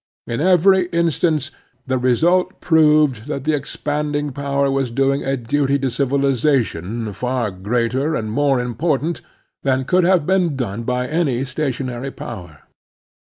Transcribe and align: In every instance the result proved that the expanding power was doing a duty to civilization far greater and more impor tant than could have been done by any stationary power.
In 0.25 0.41
every 0.41 0.87
instance 0.87 1.51
the 1.85 1.99
result 1.99 2.59
proved 2.59 3.27
that 3.27 3.43
the 3.43 3.53
expanding 3.53 4.31
power 4.31 4.71
was 4.71 4.89
doing 4.89 5.23
a 5.23 5.37
duty 5.37 5.77
to 5.77 5.91
civilization 5.91 7.13
far 7.13 7.51
greater 7.51 8.15
and 8.15 8.31
more 8.31 8.57
impor 8.57 8.99
tant 8.99 9.21
than 9.61 9.85
could 9.85 10.03
have 10.03 10.25
been 10.25 10.55
done 10.55 10.81
by 10.81 11.05
any 11.07 11.45
stationary 11.45 12.09
power. 12.09 12.63